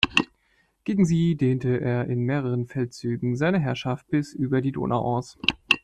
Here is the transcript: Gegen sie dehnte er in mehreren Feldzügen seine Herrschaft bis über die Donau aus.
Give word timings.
Gegen 0.83 1.05
sie 1.05 1.35
dehnte 1.37 1.79
er 1.79 2.07
in 2.07 2.23
mehreren 2.23 2.65
Feldzügen 2.65 3.35
seine 3.35 3.59
Herrschaft 3.59 4.07
bis 4.09 4.33
über 4.33 4.59
die 4.59 4.71
Donau 4.71 4.97
aus. 5.01 5.37